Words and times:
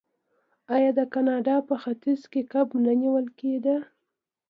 آیا 0.75 0.91
د 0.99 1.01
کاناډا 1.13 1.55
په 1.67 1.75
ختیځ 1.83 2.21
کې 2.31 2.41
کب 2.53 2.67
نه 2.85 2.93
نیول 3.01 3.25
کیدل؟ 3.39 3.81